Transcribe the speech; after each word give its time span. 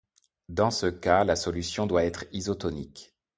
Dans 0.49 0.71
ce 0.71 0.87
cas, 0.87 1.23
la 1.23 1.35
solution 1.35 1.85
doit 1.85 2.03
être 2.05 2.25
isotonique. 2.31 3.13